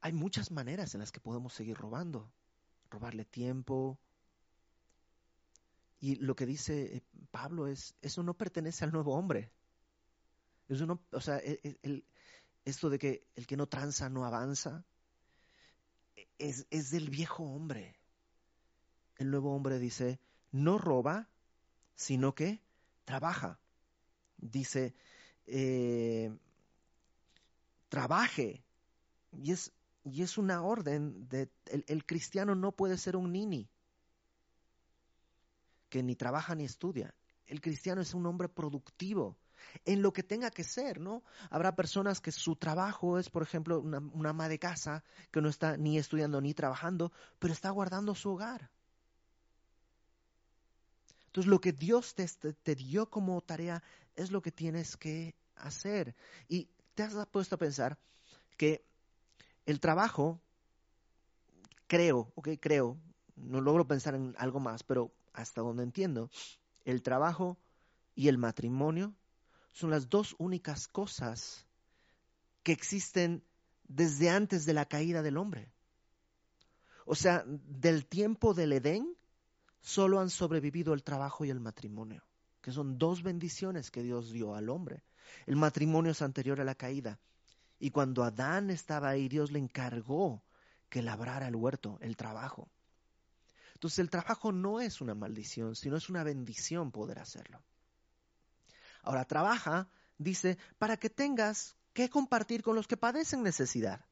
[0.00, 2.30] hay muchas maneras en las que podemos seguir robando.
[2.90, 3.98] Robarle tiempo.
[6.00, 9.50] Y lo que dice eh, Pablo es, eso no pertenece al nuevo hombre.
[10.68, 12.04] Eso no, o sea, e, e, el,
[12.64, 14.84] esto de que el que no tranza no avanza,
[16.38, 17.96] es, es del viejo hombre.
[19.16, 20.18] El nuevo hombre dice,
[20.50, 21.28] no roba,
[21.94, 22.60] sino que
[23.04, 23.58] trabaja.
[24.38, 24.94] Dice,
[25.46, 26.36] eh,
[27.88, 28.64] trabaje.
[29.32, 29.72] Y es,
[30.04, 33.68] y es una orden de el, cristiano no puede ser un nini
[35.88, 37.14] que ni trabaja ni estudia.
[37.46, 39.36] El cristiano es un hombre productivo
[39.84, 41.22] en lo que tenga que ser, ¿no?
[41.50, 45.76] Habrá personas que su trabajo es, por ejemplo, una, ama de casa que no está
[45.76, 48.70] ni estudiando ni trabajando, pero está guardando su hogar.
[51.26, 53.82] Entonces, lo que Dios te, te dio como tarea
[54.16, 56.14] es lo que tienes que hacer.
[56.48, 57.98] Y ¿Te has puesto a pensar
[58.58, 58.84] que
[59.64, 60.40] el trabajo,
[61.86, 62.98] creo, ok, creo,
[63.36, 66.30] no logro pensar en algo más, pero hasta donde entiendo,
[66.84, 67.56] el trabajo
[68.14, 69.14] y el matrimonio
[69.72, 71.66] son las dos únicas cosas
[72.62, 73.42] que existen
[73.84, 75.72] desde antes de la caída del hombre.
[77.04, 79.16] O sea, del tiempo del Edén
[79.80, 82.22] solo han sobrevivido el trabajo y el matrimonio,
[82.60, 85.02] que son dos bendiciones que Dios dio al hombre.
[85.46, 87.18] El matrimonio es anterior a la caída.
[87.80, 90.44] Y cuando Adán estaba ahí, Dios le encargó
[90.88, 92.68] que labrara el huerto, el trabajo.
[93.74, 97.60] Entonces el trabajo no es una maldición, sino es una bendición poder hacerlo.
[99.02, 99.88] Ahora, trabaja,
[100.18, 104.04] dice, para que tengas que compartir con los que padecen necesidad.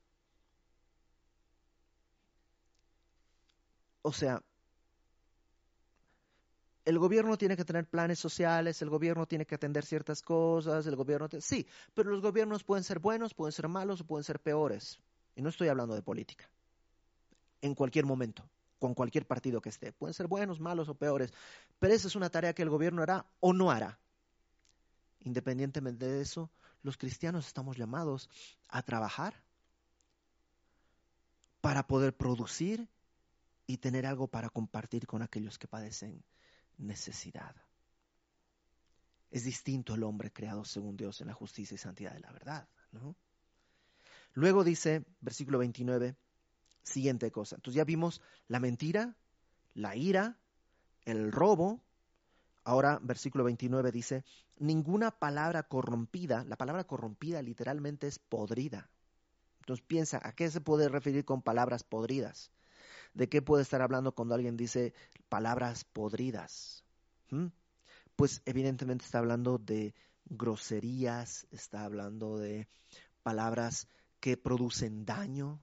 [4.02, 4.42] O sea,
[6.84, 10.96] el gobierno tiene que tener planes sociales, el gobierno tiene que atender ciertas cosas, el
[10.96, 11.28] gobierno...
[11.40, 14.98] Sí, pero los gobiernos pueden ser buenos, pueden ser malos o pueden ser peores.
[15.36, 16.48] Y no estoy hablando de política.
[17.60, 18.48] En cualquier momento,
[18.78, 19.92] con cualquier partido que esté.
[19.92, 21.32] Pueden ser buenos, malos o peores.
[21.78, 23.98] Pero esa es una tarea que el gobierno hará o no hará.
[25.20, 26.50] Independientemente de eso,
[26.82, 28.30] los cristianos estamos llamados
[28.68, 29.34] a trabajar
[31.60, 32.88] para poder producir
[33.66, 36.24] y tener algo para compartir con aquellos que padecen
[36.78, 37.54] necesidad.
[39.30, 42.68] Es distinto el hombre creado según Dios en la justicia y santidad de la verdad.
[42.92, 43.14] ¿no?
[44.32, 46.16] Luego dice, versículo 29,
[46.82, 47.56] siguiente cosa.
[47.56, 49.16] Entonces ya vimos la mentira,
[49.74, 50.38] la ira,
[51.04, 51.80] el robo.
[52.64, 54.24] Ahora, versículo 29 dice,
[54.60, 58.88] ninguna palabra corrompida, la palabra corrompida literalmente es podrida.
[59.60, 62.52] Entonces piensa, ¿a qué se puede referir con palabras podridas?
[63.14, 64.94] ¿De qué puede estar hablando cuando alguien dice
[65.28, 66.84] palabras podridas?
[67.30, 67.46] ¿Mm?
[68.16, 69.94] Pues evidentemente está hablando de
[70.26, 72.68] groserías, está hablando de
[73.22, 73.88] palabras
[74.20, 75.60] que producen daño.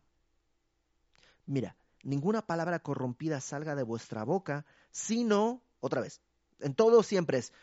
[1.45, 6.21] Mira, ninguna palabra corrompida salga de vuestra boca, sino, otra vez,
[6.59, 7.53] en todo siempre es,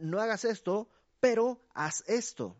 [0.00, 0.88] no hagas esto,
[1.20, 2.56] pero haz esto.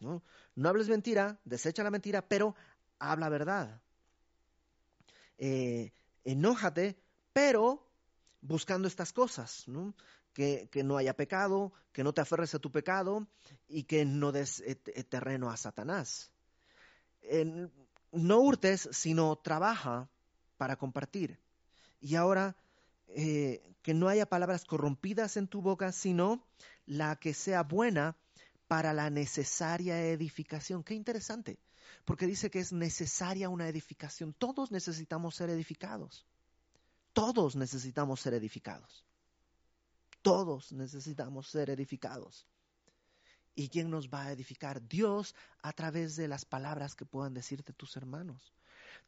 [0.00, 0.22] No,
[0.68, 2.54] hables mentira, desecha la mentira, pero
[2.98, 3.80] habla verdad.
[5.38, 5.92] Eh,
[6.24, 6.96] enójate,
[7.32, 7.86] pero
[8.40, 9.66] buscando estas cosas.
[10.32, 13.26] Que, no haya pecado, que no te aferres a tu pecado
[13.66, 16.30] y que no des eh, eh, terreno a Satanás.
[18.12, 20.08] no hurtes, sino trabaja
[20.56, 21.40] para compartir.
[22.00, 22.56] Y ahora,
[23.14, 26.44] que no haya palabras corrompidas en tu boca, sino
[26.86, 28.16] la que sea buena
[28.66, 30.84] para la necesaria edificación.
[30.84, 31.58] Qué interesante
[32.04, 34.32] porque dice que es necesaria una edificación.
[34.32, 36.26] Todos necesitamos ser edificados.
[37.12, 39.04] Todos necesitamos ser edificados.
[40.22, 42.46] Todos necesitamos ser edificados.
[43.54, 44.86] ¿Y quién nos va a edificar?
[44.86, 48.54] Dios a través de las palabras que puedan decirte tus hermanos.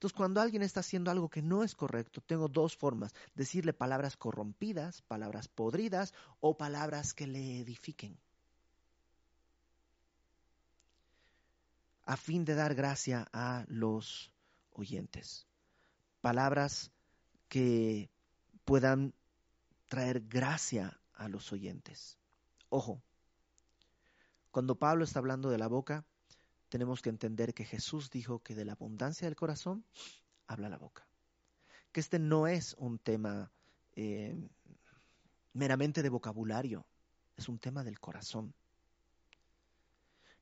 [0.01, 3.13] Entonces, cuando alguien está haciendo algo que no es correcto, tengo dos formas.
[3.35, 8.19] Decirle palabras corrompidas, palabras podridas o palabras que le edifiquen.
[12.11, 14.33] a fin de dar gracia a los
[14.73, 15.47] oyentes.
[16.21, 16.91] Palabras
[17.49, 18.11] que
[18.65, 19.15] puedan
[19.87, 22.19] traer gracia a los oyentes.
[22.69, 23.01] Ojo,
[24.51, 26.05] cuando Pablo está hablando de la boca,
[26.71, 29.85] tenemos que entender que Jesús dijo que de la abundancia del corazón
[30.47, 31.07] habla la boca.
[31.93, 33.51] Que este no es un tema
[33.97, 34.49] eh,
[35.53, 36.87] meramente de vocabulario,
[37.37, 38.55] es un tema del corazón.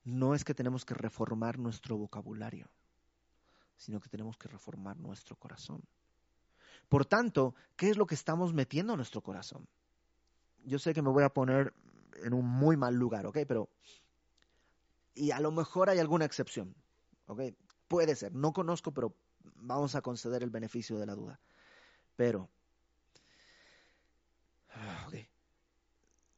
[0.04, 2.70] No es que tenemos que reformar nuestro vocabulario,
[3.76, 5.82] sino que tenemos que reformar nuestro corazón.
[6.88, 9.66] Por tanto, ¿qué es lo que estamos metiendo en nuestro corazón?
[10.64, 11.72] Yo sé que me voy a poner
[12.22, 13.38] en un muy mal lugar, ¿ok?
[13.46, 13.70] Pero,
[15.18, 16.74] y a lo mejor hay alguna excepción,
[17.26, 17.42] ¿ok?
[17.88, 19.16] Puede ser, no conozco, pero
[19.56, 21.40] vamos a conceder el beneficio de la duda.
[22.14, 22.48] Pero,
[24.70, 25.08] ah,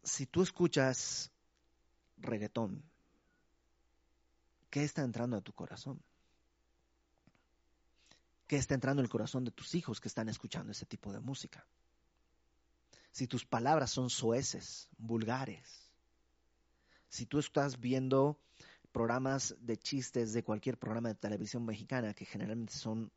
[0.03, 1.31] si tú escuchas
[2.17, 2.83] reggaetón,
[4.71, 6.03] ¿qué está entrando a tu corazón?
[8.47, 11.21] ¿Qué está entrando en el corazón de tus hijos que están escuchando ese tipo de
[11.21, 11.67] música?
[13.13, 15.91] Si tus palabras son soeces, vulgares,
[17.09, 18.39] si tú estás viendo
[18.93, 23.11] programas de chistes de cualquier programa de televisión mexicana que generalmente son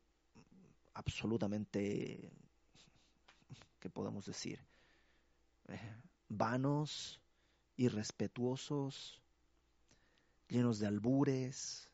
[0.94, 2.30] absolutamente,
[3.80, 4.60] ¿qué podemos decir?
[5.68, 5.96] Eh,
[6.28, 7.20] vanos,
[7.76, 9.20] irrespetuosos,
[10.48, 11.88] llenos de albures.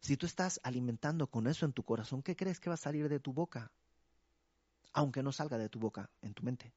[0.00, 3.08] Si tú estás alimentando con eso en tu corazón, ¿qué crees que va a salir
[3.08, 3.70] de tu boca?
[4.92, 6.72] Aunque no salga de tu boca, en tu mente.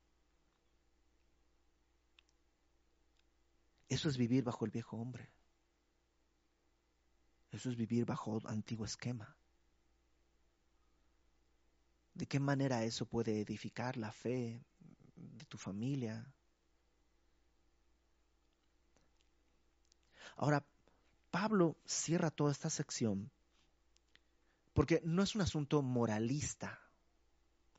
[3.88, 5.30] Eso es vivir bajo el viejo hombre.
[7.52, 9.36] Eso es vivir bajo antiguo esquema.
[12.14, 14.64] ¿De qué manera eso puede edificar la fe
[15.16, 16.26] de tu familia?
[20.38, 20.66] Ahora,
[21.30, 23.32] Pablo cierra toda esta sección
[24.74, 26.80] porque no es un asunto moralista.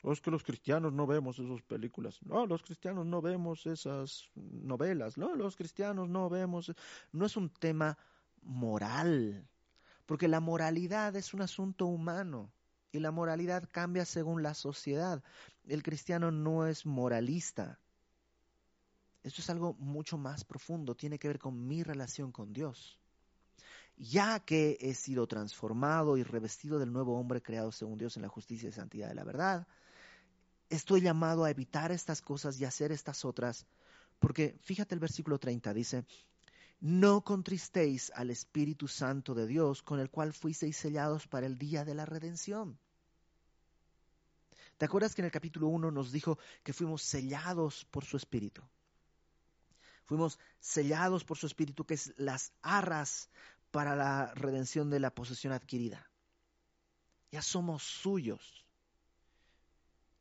[0.02, 2.20] Es que los cristianos no vemos esas películas.
[2.22, 5.16] No, los cristianos no vemos esas novelas.
[5.16, 6.72] No, los cristianos no vemos.
[7.12, 7.96] No es un tema
[8.42, 9.48] moral,
[10.06, 12.52] porque la moralidad es un asunto humano
[12.92, 15.22] y la moralidad cambia según la sociedad.
[15.66, 17.78] El cristiano no es moralista.
[19.22, 22.98] Esto es algo mucho más profundo, tiene que ver con mi relación con Dios.
[23.96, 28.28] Ya que he sido transformado y revestido del nuevo hombre creado según Dios en la
[28.28, 29.66] justicia y santidad de la verdad,
[30.70, 33.66] estoy llamado a evitar estas cosas y hacer estas otras,
[34.18, 36.04] porque fíjate el versículo 30, dice,
[36.82, 41.84] no contristéis al Espíritu Santo de Dios, con el cual fuisteis sellados para el día
[41.84, 42.76] de la redención.
[44.78, 48.62] ¿Te acuerdas que en el capítulo 1 nos dijo que fuimos sellados por su Espíritu?
[50.06, 53.30] Fuimos sellados por su Espíritu, que es las arras
[53.70, 56.10] para la redención de la posesión adquirida.
[57.30, 58.66] Ya somos suyos.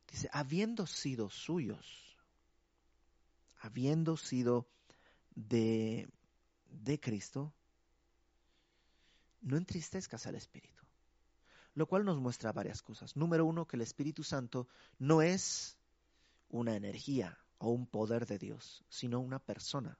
[0.08, 2.16] Dice, habiendo sido suyos,
[3.58, 4.68] habiendo sido
[5.34, 6.08] de,
[6.72, 7.52] de Cristo,
[9.40, 10.82] no entristezcas al Espíritu.
[11.74, 13.16] Lo cual nos muestra varias cosas.
[13.16, 15.78] Número uno, que el Espíritu Santo no es
[16.48, 19.98] una energía o un poder de Dios, sino una persona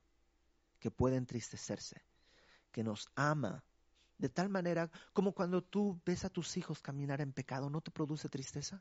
[0.79, 2.03] que puede entristecerse,
[2.71, 3.65] que nos ama
[4.19, 7.91] de tal manera como cuando tú ves a tus hijos caminar en pecado, ¿no te
[7.91, 8.81] produce tristeza?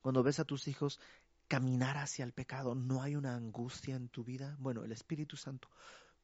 [0.00, 1.00] Cuando ves a tus hijos
[1.48, 4.56] caminar hacia el pecado, ¿no hay una angustia en tu vida?
[4.58, 5.68] Bueno, el Espíritu Santo,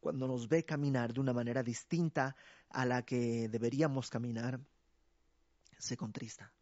[0.00, 2.36] cuando nos ve caminar de una manera distinta
[2.70, 4.60] a la que deberíamos caminar,
[5.78, 6.52] se contrista.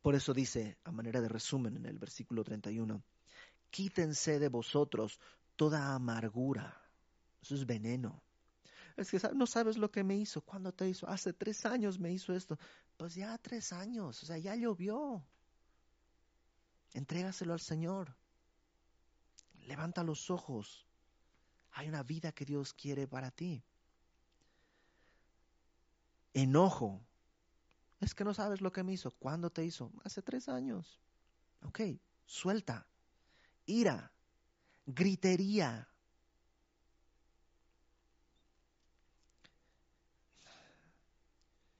[0.00, 3.02] Por eso dice, a manera de resumen en el versículo 31,
[3.70, 5.20] quítense de vosotros
[5.56, 6.80] toda amargura.
[7.40, 8.22] Eso es veneno.
[8.96, 10.42] Es que no sabes lo que me hizo.
[10.42, 11.08] ¿Cuándo te hizo?
[11.08, 12.58] Hace tres años me hizo esto.
[12.96, 15.24] Pues ya tres años, o sea, ya llovió.
[16.92, 18.14] Entrégaselo al Señor.
[19.66, 20.86] Levanta los ojos.
[21.72, 23.64] Hay una vida que Dios quiere para ti.
[26.34, 27.00] Enojo.
[28.00, 29.10] Es que no sabes lo que me hizo.
[29.12, 29.92] ¿Cuándo te hizo?
[30.04, 31.00] Hace tres años.
[31.62, 31.80] Ok,
[32.26, 32.86] suelta.
[33.64, 34.12] Ira.
[34.86, 35.88] Gritería.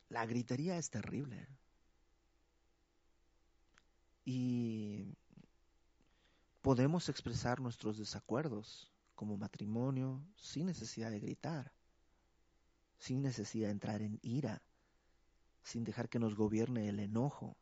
[0.09, 1.49] La gritería es terrible.
[4.25, 5.17] Y
[6.61, 8.92] podemos expresar nuestros desacuerdos
[9.23, 11.71] como matrimonio sin necesidad de gritar,
[12.99, 14.61] sin necesidad de entrar en ira,
[15.63, 17.57] sin dejar que nos gobierne el enojo.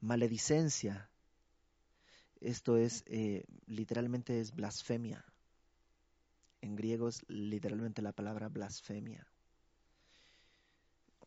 [0.00, 1.08] Maledicencia,
[2.42, 5.24] esto es, eh, literalmente es blasfemia.
[6.60, 9.26] En griego es literalmente la palabra blasfemia.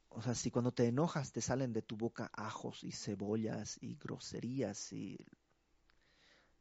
[0.09, 3.95] O sea, si cuando te enojas te salen de tu boca ajos y cebollas y
[3.95, 5.17] groserías y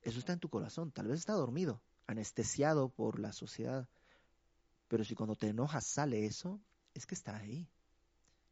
[0.02, 3.88] eso está en tu corazón, tal vez está dormido, anestesiado por la sociedad,
[4.88, 6.60] Pero si cuando te enojas sale eso,
[6.92, 7.66] es que está ahí.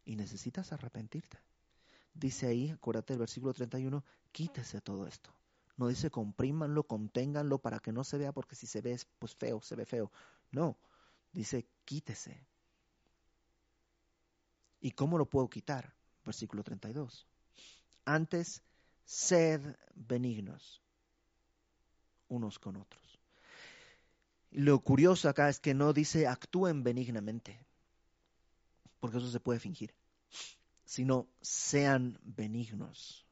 [0.06, 1.38] Y necesitas arrepentirte.
[2.14, 5.30] Dice ahí, acuérdate el versículo 31, quítese todo esto.
[5.76, 9.60] No dice comprímanlo, conténganlo para que no se vea, porque si se ve, pues feo,
[9.60, 10.10] se ve feo.
[10.50, 10.78] No,
[11.32, 12.46] dice quítese.
[14.80, 15.94] ¿Y cómo lo puedo quitar?
[16.24, 17.26] Versículo 32.
[18.06, 18.62] Antes,
[19.04, 20.80] sed benignos
[22.30, 23.20] unos con otros.
[24.50, 27.60] Lo curioso acá es que no dice actúen benignamente,
[28.98, 29.94] porque eso se puede fingir,
[30.84, 33.26] sino sean benignos.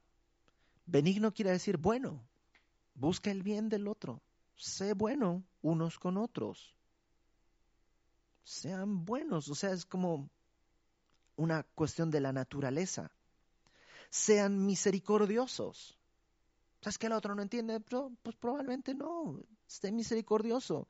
[0.86, 2.22] Benigno quiere decir bueno,
[2.94, 4.20] busca el bien del otro,
[4.56, 6.74] sé bueno unos con otros.
[8.44, 10.30] Sean buenos, o sea, es como
[11.36, 13.10] una cuestión de la naturaleza.
[14.08, 15.97] Sean misericordiosos.
[16.80, 17.80] ¿Sabes que el otro no entiende?
[17.80, 19.40] pues probablemente no.
[19.66, 20.88] Esté misericordioso.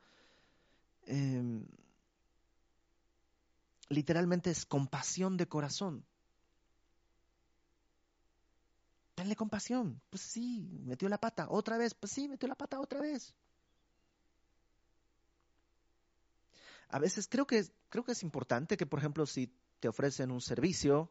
[1.07, 1.65] Em,
[3.89, 6.05] literalmente es compasión de corazón.
[9.15, 10.01] Tenle compasión.
[10.11, 11.95] Pues sí, metió la pata otra vez.
[11.95, 13.35] Pues sí, metió la pata otra vez.
[16.91, 20.41] A veces creo que, creo que es importante que, por ejemplo, si te ofrecen un
[20.41, 21.11] servicio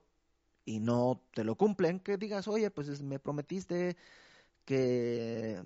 [0.65, 3.95] y no te lo cumplen, que digas, oye, pues me prometiste
[4.67, 5.63] que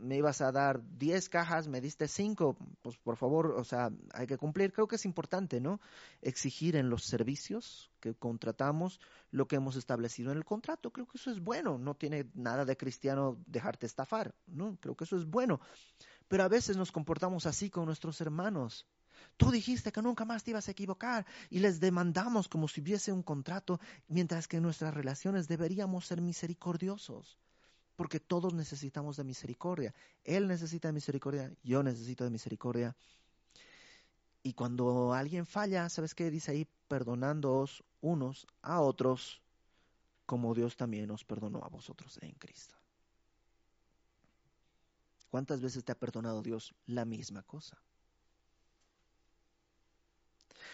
[0.00, 4.28] me ibas a dar 10 cajas, me diste 5, pues por favor, o sea, hay
[4.28, 4.72] que cumplir.
[4.72, 5.80] Creo que es importante, ¿no?
[6.22, 9.00] Exigir en los servicios que contratamos
[9.32, 10.92] lo que hemos establecido en el contrato.
[10.92, 14.78] Creo que eso es bueno, no tiene nada de cristiano dejarte estafar, ¿no?
[14.80, 15.60] Creo que eso es bueno.
[16.28, 18.86] Pero a veces nos comportamos así con nuestros hermanos.
[19.36, 23.10] Tú dijiste que nunca más te ibas a equivocar y les demandamos como si hubiese
[23.10, 27.36] un contrato, mientras que en nuestras relaciones deberíamos ser misericordiosos
[27.96, 29.94] porque todos necesitamos de misericordia.
[30.24, 32.96] Él necesita de misericordia, yo necesito de misericordia.
[34.42, 36.68] Y cuando alguien falla, ¿sabes qué dice ahí?
[36.88, 39.40] Perdonándoos unos a otros,
[40.26, 42.76] como Dios también os perdonó a vosotros en Cristo.
[45.30, 47.76] ¿Cuántas veces te ha perdonado Dios la misma cosa?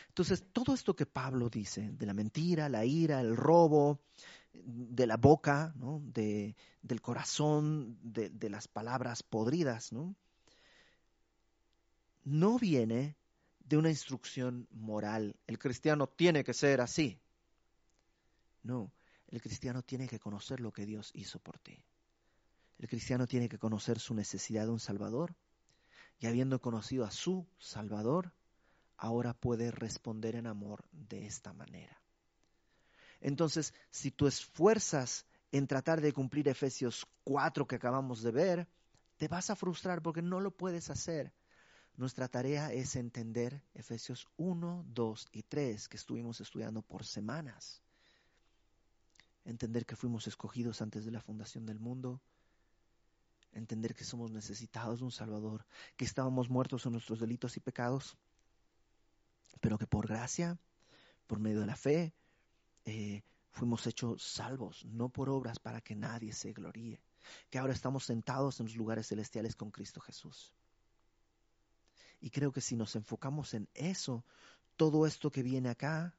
[0.08, 4.00] Entonces, todo esto que Pablo dice, de la mentira, la ira, el robo,
[4.52, 6.00] de la boca, ¿no?
[6.04, 10.14] de, del corazón, de, de, las palabras podridas, ¿no?
[12.24, 13.16] no viene
[13.60, 15.36] de una instrucción moral.
[15.46, 17.20] El cristiano tiene que ser así.
[18.62, 18.92] No,
[19.28, 21.84] el cristiano tiene que conocer lo que Dios hizo por ti.
[22.78, 25.34] El cristiano tiene que conocer su necesidad de un Salvador
[26.18, 28.32] y habiendo conocido a su Salvador,
[28.96, 31.99] ahora puede responder en amor de esta manera.
[33.20, 38.68] Entonces, si tú esfuerzas en tratar de cumplir Efesios 4 que acabamos de ver,
[39.16, 41.32] te vas a frustrar porque no lo puedes hacer.
[41.96, 47.82] Nuestra tarea es entender Efesios 1, 2 y 3 que estuvimos estudiando por semanas.
[49.44, 52.22] Entender que fuimos escogidos antes de la fundación del mundo.
[53.52, 55.66] Entender que somos necesitados de un Salvador,
[55.96, 58.16] que estábamos muertos en nuestros delitos y pecados,
[59.60, 60.58] pero que por gracia,
[61.26, 62.14] por medio de la fe,
[62.84, 67.00] eh, fuimos hechos salvos, no por obras para que nadie se gloríe,
[67.50, 70.54] que ahora estamos sentados en los lugares celestiales con Cristo Jesús.
[72.20, 74.24] Y creo que si nos enfocamos en eso,
[74.76, 76.14] todo esto que viene acá,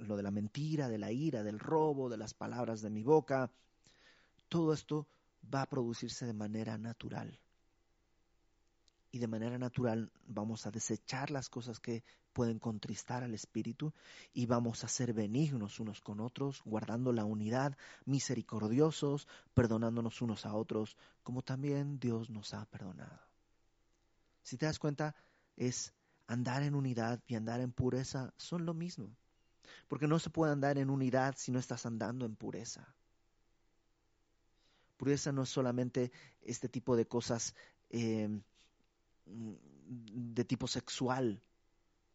[0.00, 3.50] lo de la mentira, de la ira, del robo, de las palabras de mi boca,
[4.48, 5.06] todo esto
[5.52, 7.38] va a producirse de manera natural.
[9.12, 12.04] Y de manera natural vamos a desechar las cosas que
[12.40, 13.92] pueden contristar al espíritu
[14.32, 17.76] y vamos a ser benignos unos con otros, guardando la unidad,
[18.06, 23.20] misericordiosos, perdonándonos unos a otros, como también Dios nos ha perdonado.
[24.42, 25.14] Si te das cuenta,
[25.54, 25.92] es
[26.28, 29.14] andar en unidad y andar en pureza son lo mismo,
[29.86, 32.88] porque no se puede andar en unidad si no estás andando en pureza.
[34.96, 36.10] Pureza no es solamente
[36.40, 37.54] este tipo de cosas
[37.90, 38.30] eh,
[39.26, 41.42] de tipo sexual,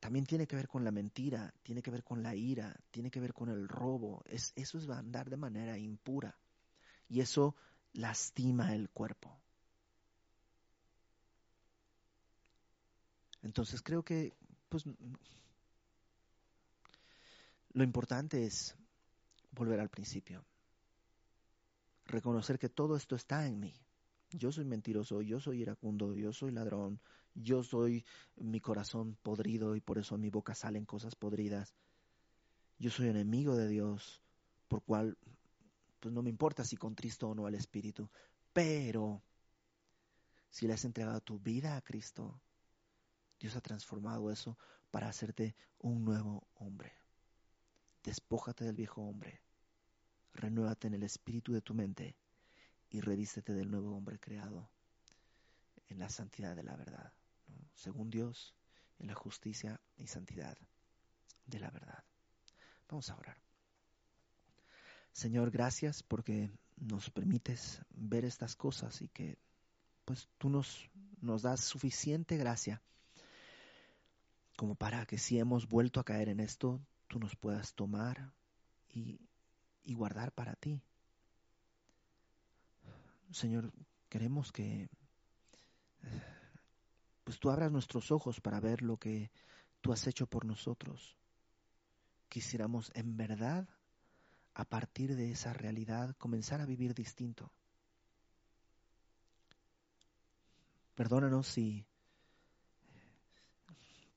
[0.05, 3.19] también tiene que ver con la mentira, tiene que ver con la ira, tiene que
[3.19, 4.21] ver con el robo.
[4.27, 6.37] Es, eso es andar de manera impura.
[7.09, 7.55] Y eso
[7.93, 9.35] lastima el cuerpo.
[13.41, 14.35] Entonces creo que
[14.69, 14.85] pues,
[17.73, 18.75] lo importante es
[19.49, 20.45] volver al principio.
[22.05, 23.73] Reconocer que todo esto está en mí.
[24.29, 26.99] Yo soy mentiroso, yo soy iracundo, yo soy ladrón,
[27.35, 28.05] yo soy
[28.37, 31.75] mi corazón podrido y por eso a mi boca salen cosas podridas.
[32.79, 34.21] Yo soy enemigo de Dios,
[34.67, 35.17] por cual
[35.99, 38.09] pues no me importa si contristo o no al Espíritu,
[38.53, 39.21] pero
[40.49, 42.39] si le has entregado tu vida a Cristo,
[43.39, 44.57] Dios ha transformado eso
[44.91, 46.93] para hacerte un nuevo hombre.
[48.03, 49.41] Despójate del viejo hombre,
[50.33, 52.15] renuévate en el espíritu de tu mente
[52.89, 54.69] y revístete del nuevo hombre creado
[55.89, 57.11] en la santidad de la verdad,
[57.75, 58.55] según Dios,
[58.99, 60.57] en la justicia y santidad
[61.45, 62.03] de la verdad.
[62.89, 63.37] Vamos a orar.
[65.11, 69.37] Señor, gracias porque nos permites ver estas cosas y que
[70.03, 70.89] pues tú nos,
[71.21, 72.81] nos das suficiente gracia
[74.55, 78.31] como para que si hemos vuelto a caer en esto, tú nos puedas tomar
[78.89, 79.19] y,
[79.83, 80.81] y guardar para ti.
[83.31, 83.73] Señor,
[84.09, 84.89] queremos que
[87.25, 89.31] pues tú abras nuestros ojos para ver lo que
[89.81, 91.17] tú has hecho por nosotros.
[92.29, 93.67] Quisiéramos en verdad,
[94.53, 97.51] a partir de esa realidad, comenzar a vivir distinto.
[100.93, 101.83] Perdónanos si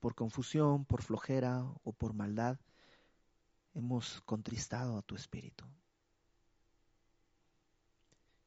[0.01, 2.59] por confusión, por flojera o por maldad
[3.73, 5.65] hemos contristado a tu espíritu.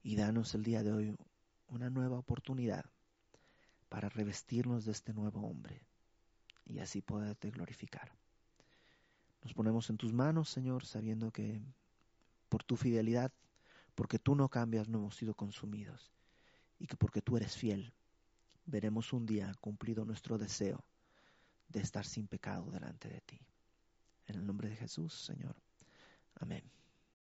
[0.03, 1.15] Y danos el día de hoy
[1.67, 2.85] una nueva oportunidad
[3.91, 5.85] para revestirnos de este nuevo hombre
[6.65, 8.09] y así poderte glorificar.
[9.43, 11.61] Nos ponemos en tus manos, Señor, sabiendo que
[12.47, 13.33] por tu fidelidad,
[13.93, 16.09] porque tú no cambias, no hemos sido consumidos
[16.79, 17.91] y que porque tú eres fiel,
[18.65, 20.85] veremos un día cumplido nuestro deseo
[21.67, 23.41] de estar sin pecado delante de ti.
[24.27, 25.57] En el nombre de Jesús, Señor.
[26.35, 26.63] Amén.